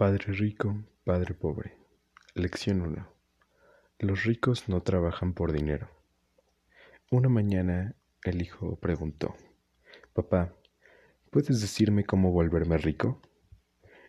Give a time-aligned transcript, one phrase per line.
[0.00, 1.76] Padre rico, padre pobre.
[2.34, 3.06] Lección 1.
[3.98, 5.90] Los ricos no trabajan por dinero.
[7.10, 9.36] Una mañana el hijo preguntó,
[10.14, 10.54] Papá,
[11.28, 13.20] ¿puedes decirme cómo volverme rico?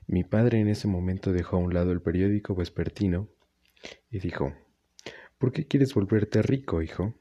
[0.08, 3.28] Mi padre en ese momento dejó a un lado el periódico vespertino
[4.10, 4.54] y dijo,
[5.38, 7.16] ¿por qué quieres volverte rico, hijo?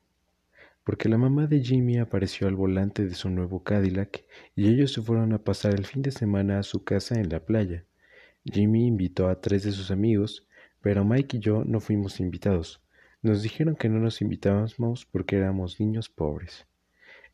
[0.84, 4.24] Porque la mamá de Jimmy apareció al volante de su nuevo Cadillac
[4.54, 7.44] y ellos se fueron a pasar el fin de semana a su casa en la
[7.44, 7.84] playa.
[8.44, 10.46] Jimmy invitó a tres de sus amigos,
[10.80, 12.82] pero Mike y yo no fuimos invitados.
[13.22, 16.66] Nos dijeron que no nos invitábamos porque éramos niños pobres.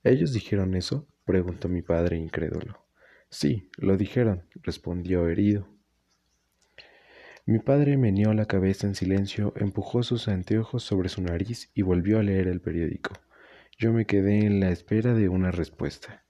[0.03, 1.07] ¿Ellos dijeron eso?
[1.25, 2.85] preguntó mi padre incrédulo.
[3.29, 5.69] Sí, lo dijeron, respondió herido.
[7.45, 12.19] Mi padre meneó la cabeza en silencio, empujó sus anteojos sobre su nariz y volvió
[12.19, 13.13] a leer el periódico.
[13.79, 16.26] Yo me quedé en la espera de una respuesta.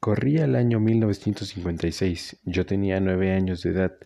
[0.00, 3.98] Corría el año 1956, yo tenía nueve años de edad.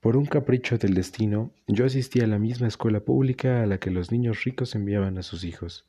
[0.00, 3.92] Por un capricho del destino, yo asistía a la misma escuela pública a la que
[3.92, 5.88] los niños ricos enviaban a sus hijos.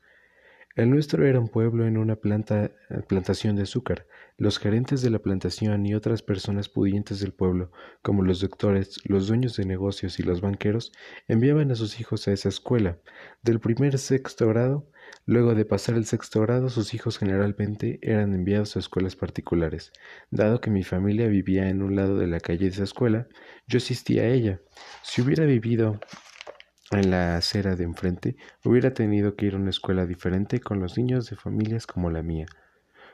[0.78, 2.70] El nuestro era un pueblo en una planta,
[3.08, 4.06] plantación de azúcar.
[4.38, 7.72] Los gerentes de la plantación y otras personas pudientes del pueblo,
[8.04, 10.92] como los doctores, los dueños de negocios y los banqueros,
[11.28, 13.00] enviaban a sus hijos a esa escuela.
[13.42, 14.88] Del primer sexto grado,
[15.26, 19.92] luego de pasar el sexto grado, sus hijos generalmente eran enviados a escuelas particulares.
[20.30, 23.28] Dado que mi familia vivía en un lado de la calle de esa escuela,
[23.66, 24.62] yo asistía a ella.
[25.02, 26.00] Si hubiera vivido
[27.00, 30.98] en la acera de enfrente, hubiera tenido que ir a una escuela diferente con los
[30.98, 32.46] niños de familias como la mía.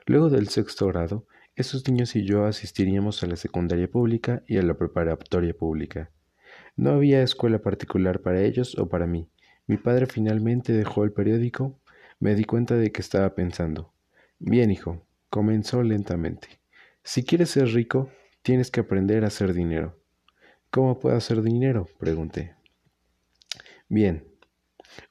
[0.05, 1.25] Luego del sexto grado,
[1.55, 6.11] esos niños y yo asistiríamos a la secundaria pública y a la preparatoria pública.
[6.75, 9.29] No había escuela particular para ellos o para mí.
[9.67, 11.79] Mi padre finalmente dejó el periódico.
[12.19, 13.93] Me di cuenta de que estaba pensando.
[14.39, 16.47] Bien, hijo, comenzó lentamente.
[17.03, 18.09] Si quieres ser rico,
[18.41, 19.99] tienes que aprender a hacer dinero.
[20.71, 21.87] ¿Cómo puedo hacer dinero?
[21.99, 22.55] pregunté.
[23.93, 24.27] Bien,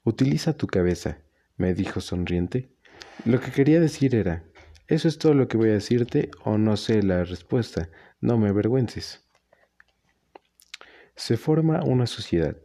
[0.02, 1.18] utiliza tu cabeza,
[1.56, 2.72] me dijo sonriente.
[3.24, 4.42] Lo que quería decir era,
[4.88, 7.90] eso es todo lo que voy a decirte o no sé la respuesta,
[8.20, 9.24] no me avergüences.
[11.14, 12.56] Se forma una sociedad.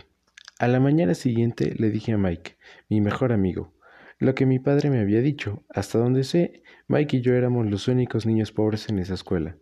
[0.57, 2.57] A la mañana siguiente le dije a Mike,
[2.89, 3.75] mi mejor amigo,
[4.17, 5.65] lo que mi padre me había dicho.
[5.69, 9.55] Hasta donde sé, Mike y yo éramos los únicos niños pobres en esa escuela.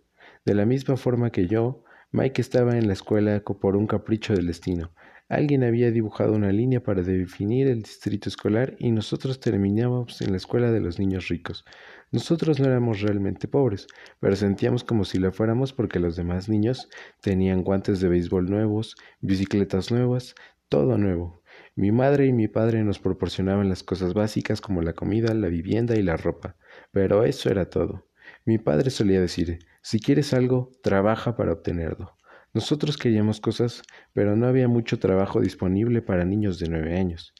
[0.45, 4.47] De la misma forma que yo, Mike estaba en la escuela por un capricho del
[4.47, 4.93] destino.
[5.27, 10.37] Alguien había dibujado una línea para definir el distrito escolar y nosotros terminábamos en la
[10.37, 11.65] escuela de los niños ricos.
[12.11, 13.87] Nosotros no éramos realmente pobres,
[14.19, 16.89] pero sentíamos como si lo fuéramos porque los demás niños
[17.21, 20.35] tenían guantes de béisbol nuevos, bicicletas nuevas,
[20.69, 21.41] todo nuevo.
[21.75, 25.95] Mi madre y mi padre nos proporcionaban las cosas básicas como la comida, la vivienda
[25.95, 26.55] y la ropa,
[26.91, 28.07] pero eso era todo.
[28.45, 32.15] Mi padre solía decir, si quieres algo, trabaja para obtenerlo.
[32.55, 33.83] Nosotros queríamos cosas,
[34.13, 37.33] pero no había mucho trabajo disponible para niños de nueve años.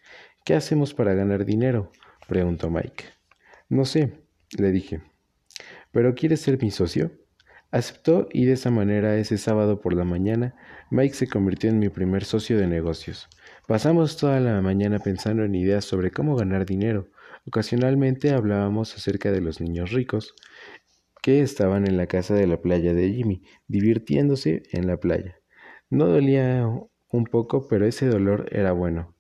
[0.44, 1.90] ¿Qué hacemos para ganar dinero?
[2.28, 3.06] preguntó Mike.
[3.70, 4.12] No sé,
[4.58, 5.02] le dije.
[5.94, 7.14] ¿Pero quieres ser mi socio?
[7.72, 10.54] Aceptó y de esa manera ese sábado por la mañana
[10.92, 13.30] Mike se convirtió en mi primer socio de negocios.
[13.68, 17.08] Pasamos toda la mañana pensando en ideas sobre cómo ganar dinero.
[17.48, 20.36] Ocasionalmente hablábamos acerca de los niños ricos
[21.26, 25.40] que estaban en la casa de la playa de Jimmy, divirtiéndose en la playa.
[25.90, 26.70] No dolía
[27.10, 29.16] un poco, pero ese dolor era bueno,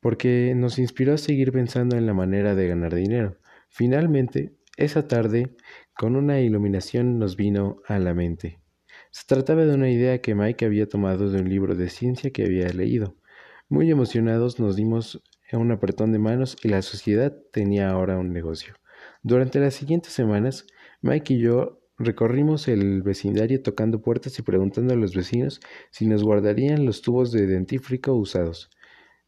[0.00, 3.38] porque nos inspiró a seguir pensando en la manera de ganar dinero.
[3.68, 5.56] Finalmente, esa tarde,
[5.98, 8.60] con una iluminación nos vino a la mente.
[9.10, 12.44] Se trataba de una idea que Mike había tomado de un libro de ciencia que
[12.44, 13.16] había leído.
[13.68, 15.20] Muy emocionados nos dimos
[15.50, 18.74] un apretón de manos y la sociedad tenía ahora un negocio.
[19.24, 20.66] Durante las siguientes semanas,
[21.04, 26.22] Mike y yo recorrimos el vecindario tocando puertas y preguntando a los vecinos si nos
[26.22, 28.70] guardarían los tubos de dentífrico usados.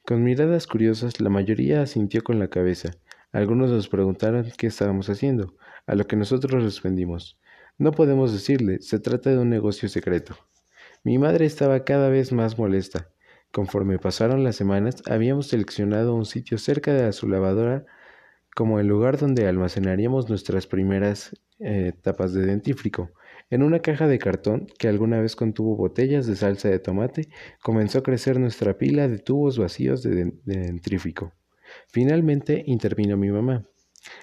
[0.06, 2.92] Con miradas curiosas, la mayoría asintió con la cabeza.
[3.32, 7.40] Algunos nos preguntaron qué estábamos haciendo, a lo que nosotros respondimos
[7.76, 10.36] No podemos decirle, se trata de un negocio secreto.
[11.02, 13.10] Mi madre estaba cada vez más molesta.
[13.50, 17.84] Conforme pasaron las semanas, habíamos seleccionado un sitio cerca de su lavadora
[18.54, 23.10] como el lugar donde almacenaríamos nuestras primeras eh, tapas de dentífrico.
[23.50, 27.28] En una caja de cartón que alguna vez contuvo botellas de salsa de tomate,
[27.62, 31.32] comenzó a crecer nuestra pila de tubos vacíos de, dentífrico.
[31.88, 33.66] Finalmente intervino mi mamá.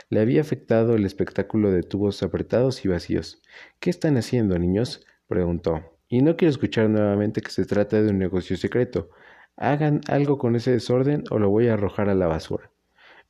[0.10, 3.42] Le había afectado el espectáculo de tubos apretados y vacíos.
[3.80, 5.06] ¿Qué están haciendo, niños?
[5.27, 5.98] preguntó.
[6.07, 9.10] Y no quiero escuchar nuevamente que se trata de un negocio secreto.
[9.56, 12.70] Hagan algo con ese desorden o lo voy a arrojar a la basura.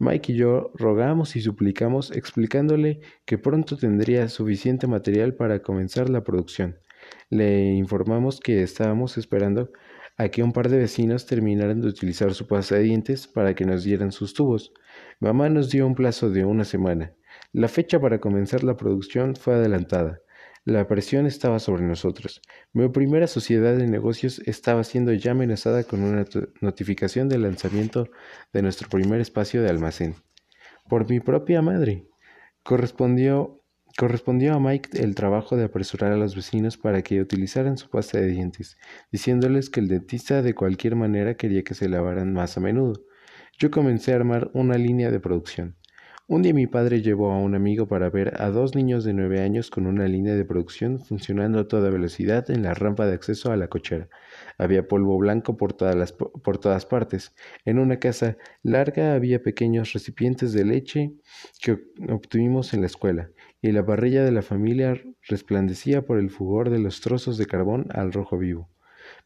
[0.01, 6.24] Mike y yo rogamos y suplicamos explicándole que pronto tendría suficiente material para comenzar la
[6.24, 6.80] producción.
[7.30, 9.71] Le informamos que estábamos esperando
[10.18, 13.63] a que un par de vecinos terminaran de utilizar su pasta de dientes para que
[13.63, 14.74] nos dieran sus tubos.
[15.19, 17.13] Mamá nos dio un plazo de una semana.
[17.54, 20.21] La fecha para comenzar la producción fue adelantada.
[20.63, 22.41] La presión estaba sobre nosotros.
[22.71, 26.23] Mi primera sociedad de negocios estaba siendo ya amenazada con una
[26.61, 28.07] notificación del lanzamiento
[28.53, 30.13] de nuestro primer espacio de almacén.
[30.87, 32.05] Por mi propia madre.
[32.63, 33.61] Correspondió
[33.97, 38.19] Correspondió a Mike el trabajo de apresurar a los vecinos para que utilizaran su pasta
[38.19, 38.77] de dientes,
[39.11, 43.03] diciéndoles que el dentista de cualquier manera quería que se lavaran más a menudo.
[43.57, 45.75] Yo comencé a armar una línea de producción.
[46.31, 49.42] Un día mi padre llevó a un amigo para ver a dos niños de nueve
[49.42, 53.51] años con una línea de producción funcionando a toda velocidad en la rampa de acceso
[53.51, 54.07] a la cochera.
[54.57, 57.36] Había polvo blanco por todas, las, por todas partes.
[57.66, 61.12] En una casa larga había pequeños recipientes de leche
[61.62, 63.30] que obtuvimos en la escuela,
[63.62, 67.88] y la parrilla de la familia resplandecía por el fugor de los trozos de carbón
[67.89, 68.70] al rojo vivo.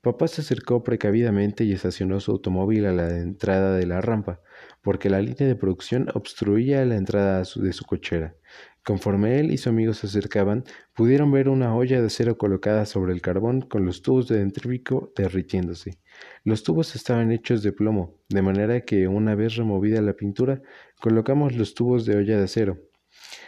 [0.06, 4.40] Papá se acercó precavidamente y estacionó su automóvil a la entrada de la rampa,
[4.84, 8.36] porque la línea de producción obstruía la entrada de su cochera.
[8.84, 10.64] Conforme él y su amigo se acercaban,
[10.94, 15.12] pudieron ver una olla de acero colocada sobre el carbón con los tubos de dentrífico
[15.16, 15.98] derritiéndose.
[16.44, 20.62] Los tubos estaban hechos de plomo, de manera que una vez removida la pintura,
[21.02, 22.78] colocamos los tubos de olla de acero.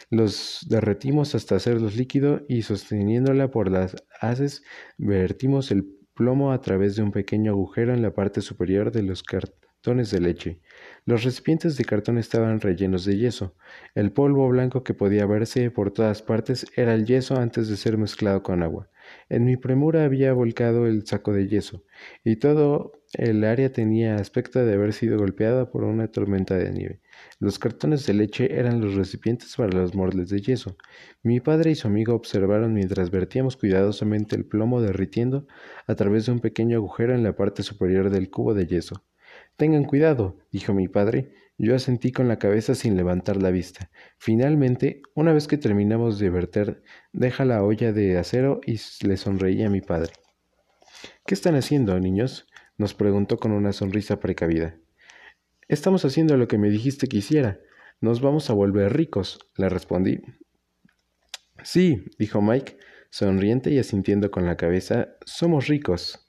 [0.09, 4.63] Los derretimos hasta hacerlos líquido y sosteniéndola por las haces,
[4.97, 9.21] vertimos el plomo a través de un pequeño agujero en la parte superior de los
[9.21, 10.59] cartones de leche.
[11.05, 13.55] Los recipientes de cartón estaban rellenos de yeso.
[13.93, 17.97] El polvo blanco que podía verse por todas partes era el yeso antes de ser
[17.97, 18.89] mezclado con agua.
[19.29, 21.83] En mi premura había volcado el saco de yeso,
[22.25, 27.01] y todo el área tenía aspecto de haber sido golpeada por una tormenta de nieve.
[27.39, 30.75] Los cartones de leche eran los recipientes para los moldes de yeso.
[31.23, 35.47] Mi padre y su amigo observaron mientras vertíamos cuidadosamente el plomo derritiendo
[35.85, 39.03] a través de un pequeño agujero en la parte superior del cubo de yeso.
[39.55, 41.33] Tengan cuidado, dijo mi padre.
[41.59, 43.89] Yo asentí con la cabeza sin levantar la vista.
[44.19, 49.63] Finalmente, una vez que terminamos de verter, deja la olla de acero y le sonreí
[49.63, 50.13] a mi padre.
[51.25, 52.47] ¿Qué están haciendo, niños?
[52.77, 54.77] nos preguntó con una sonrisa precavida.
[55.69, 57.59] Estamos haciendo lo que me dijiste que hiciera.
[57.99, 60.21] Nos vamos a volver ricos, le respondí.
[61.61, 62.77] Sí, dijo Mike,
[63.09, 66.25] sonriente y asintiendo con la cabeza, somos ricos.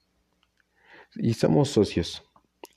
[1.14, 2.24] Y somos socios.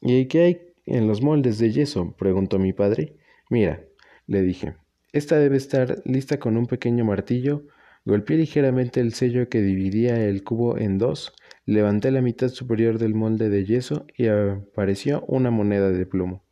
[0.01, 2.15] ¿Y qué hay en los moldes de yeso?
[2.15, 3.17] preguntó mi padre.
[3.49, 3.83] Mira,
[4.27, 4.75] le dije,
[5.13, 7.65] esta debe estar lista con un pequeño martillo.
[8.05, 11.33] Golpeé ligeramente el sello que dividía el cubo en dos,
[11.65, 16.43] levanté la mitad superior del molde de yeso y apareció una moneda de plomo.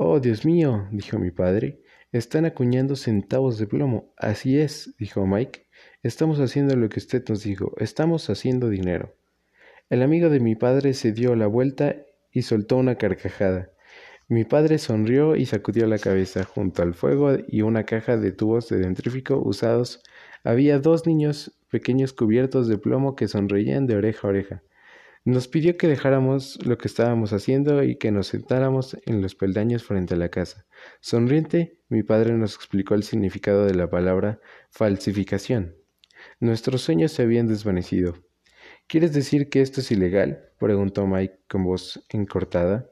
[0.00, 4.12] Oh, Dios mío, dijo mi padre, están acuñando centavos de plomo.
[4.16, 5.66] Así es, dijo Mike.
[6.04, 9.16] Estamos haciendo lo que usted nos dijo, estamos haciendo dinero.
[9.90, 11.96] El amigo de mi padre se dio la vuelta
[12.30, 13.72] y soltó una carcajada.
[14.28, 16.44] Mi padre sonrió y sacudió la cabeza.
[16.44, 20.04] Junto al fuego y una caja de tubos de dentrífico usados
[20.44, 24.62] había dos niños pequeños cubiertos de plomo que sonreían de oreja a oreja.
[25.28, 29.84] Nos pidió que dejáramos lo que estábamos haciendo y que nos sentáramos en los peldaños
[29.84, 30.64] frente a la casa.
[31.02, 34.40] Sonriente, mi padre nos explicó el significado de la palabra
[34.70, 35.76] falsificación.
[36.40, 38.14] Nuestros sueños se habían desvanecido.
[38.86, 40.48] ¿Quieres decir que esto es ilegal?
[40.58, 42.88] preguntó Mike con voz encortada.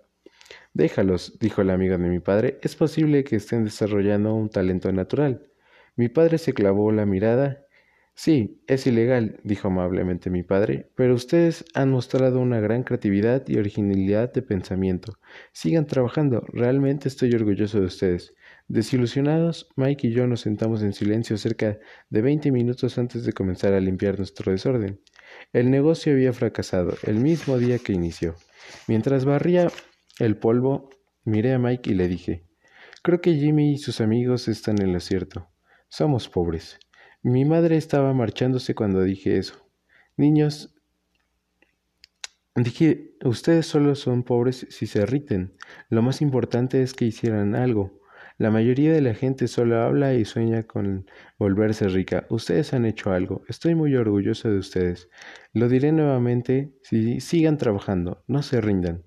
[0.75, 5.51] Déjalos, dijo el amigo de mi padre, es posible que estén desarrollando un talento natural.
[5.95, 7.66] Mi padre se clavó la mirada.
[8.19, 13.59] Sí, es ilegal, dijo amablemente mi padre, pero ustedes han mostrado una gran creatividad y
[13.59, 15.19] originalidad de pensamiento.
[15.53, 18.33] Sigan trabajando, realmente estoy orgulloso de ustedes.
[18.69, 23.75] Desilusionados, Mike y yo nos sentamos en silencio cerca de veinte minutos antes de comenzar
[23.75, 24.99] a limpiar nuestro desorden.
[25.53, 28.35] El negocio había fracasado el mismo día que inició.
[28.89, 29.69] Mientras barría
[30.19, 30.89] el polvo,
[31.25, 32.47] miré a Mike y le dije,
[33.03, 35.51] creo que Jimmy y sus amigos están en lo cierto.
[35.89, 36.79] Somos pobres.
[37.23, 39.69] Mi madre estaba marchándose cuando dije eso.
[40.17, 40.75] Niños,
[42.55, 45.55] dije, ustedes solo son pobres si se riten.
[45.89, 48.01] Lo más importante es que hicieran algo.
[48.39, 51.07] La mayoría de la gente solo habla y sueña con
[51.39, 52.27] volverse rica.
[52.29, 53.43] Ustedes han hecho algo.
[53.49, 55.09] Estoy muy orgulloso de ustedes.
[55.55, 59.06] Lo diré nuevamente, si sigan trabajando, no se rindan.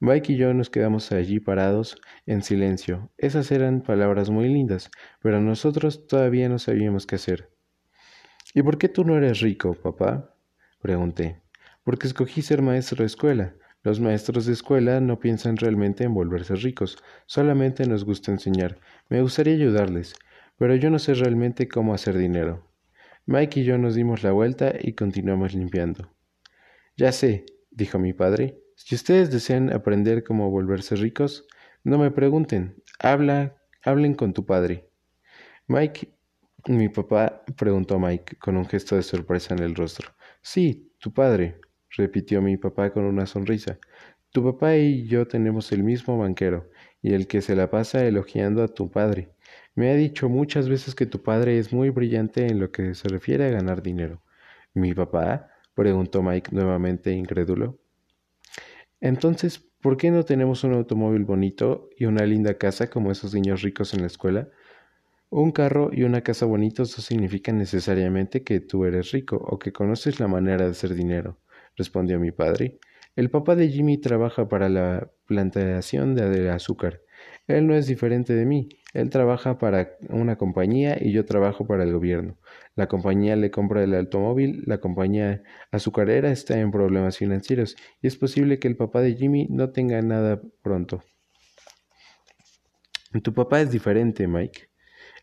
[0.00, 3.10] Mike y yo nos quedamos allí parados en silencio.
[3.16, 4.90] Esas eran palabras muy lindas,
[5.22, 7.50] pero nosotros todavía no sabíamos qué hacer.
[8.54, 10.36] ¿Y por qué tú no eres rico, papá?
[10.80, 11.42] pregunté.
[11.82, 13.54] Porque escogí ser maestro de escuela.
[13.82, 18.78] Los maestros de escuela no piensan realmente en volverse ricos, solamente nos gusta enseñar.
[19.08, 20.14] Me gustaría ayudarles,
[20.56, 22.66] pero yo no sé realmente cómo hacer dinero.
[23.26, 26.10] Mike y yo nos dimos la vuelta y continuamos limpiando.
[26.96, 31.46] Ya sé, dijo mi padre, si ustedes desean aprender cómo volverse ricos,
[31.84, 34.88] no me pregunten, habla, hablen con tu padre.
[35.66, 36.14] Mike,
[36.66, 40.10] mi papá, preguntó Mike con un gesto de sorpresa en el rostro.
[40.42, 43.78] Sí, tu padre, repitió mi papá con una sonrisa.
[44.30, 46.68] Tu papá y yo tenemos el mismo banquero,
[47.00, 49.30] y el que se la pasa elogiando a tu padre.
[49.74, 53.08] Me ha dicho muchas veces que tu padre es muy brillante en lo que se
[53.08, 54.22] refiere a ganar dinero.
[54.72, 55.50] ¿Mi papá?
[55.74, 57.78] preguntó Mike nuevamente incrédulo.
[59.04, 63.60] Entonces, ¿por qué no tenemos un automóvil bonito y una linda casa como esos niños
[63.60, 64.48] ricos en la escuela?
[65.28, 69.74] Un carro y una casa bonitos no significan necesariamente que tú eres rico o que
[69.74, 71.38] conoces la manera de hacer dinero,
[71.76, 72.78] respondió mi padre.
[73.14, 77.02] El papá de Jimmy trabaja para la plantación de azúcar.
[77.46, 78.70] Él no es diferente de mí.
[78.94, 82.38] Él trabaja para una compañía y yo trabajo para el gobierno.
[82.76, 88.16] La compañía le compra el automóvil, la compañía azucarera está en problemas financieros y es
[88.16, 91.02] posible que el papá de Jimmy no tenga nada pronto.
[93.22, 94.68] Tu papá es diferente, Mike.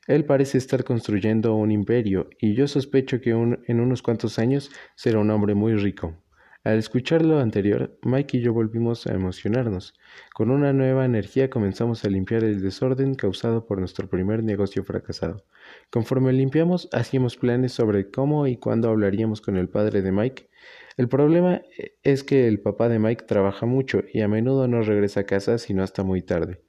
[0.07, 5.19] Él parece estar construyendo un imperio y yo sospecho que en unos cuantos años será
[5.19, 6.20] un hombre muy rico.
[6.63, 9.95] Al escuchar lo anterior, Mike y yo volvimos a emocionarnos.
[10.33, 15.43] Con una nueva energía comenzamos a limpiar el desorden causado por nuestro primer negocio fracasado.
[15.89, 20.49] Conforme limpiamos, hacíamos planes sobre cómo y cuándo hablaríamos con el padre de Mike.
[20.97, 21.61] El problema
[22.03, 25.57] es que el papá de Mike trabaja mucho y a menudo no regresa a casa
[25.57, 26.61] sino hasta muy tarde.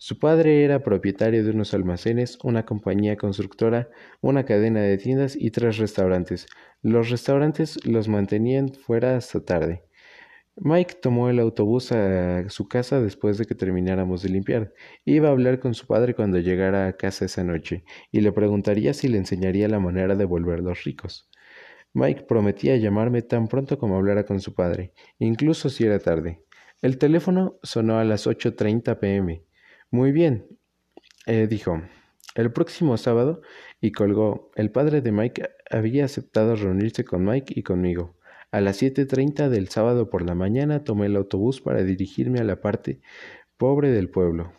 [0.00, 3.90] Su padre era propietario de unos almacenes, una compañía constructora,
[4.20, 6.46] una cadena de tiendas y tres restaurantes.
[6.82, 9.82] Los restaurantes los mantenían fuera hasta tarde.
[10.54, 14.72] Mike tomó el autobús a su casa después de que termináramos de limpiar.
[15.04, 18.94] Iba a hablar con su padre cuando llegara a casa esa noche y le preguntaría
[18.94, 21.28] si le enseñaría la manera de volverlos ricos.
[21.92, 26.44] Mike prometía llamarme tan pronto como hablara con su padre, incluso si era tarde.
[26.82, 29.47] El teléfono sonó a las 8.30 pm.
[29.90, 30.46] Muy bien,
[31.26, 31.82] eh, dijo.
[32.34, 33.40] El próximo sábado,
[33.80, 38.14] y colgó, el padre de Mike había aceptado reunirse con Mike y conmigo.
[38.52, 42.60] A las 7.30 del sábado por la mañana tomé el autobús para dirigirme a la
[42.60, 43.00] parte
[43.56, 44.52] pobre del pueblo.